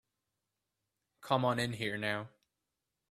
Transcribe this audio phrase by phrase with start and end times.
[1.21, 2.29] Come on in here now.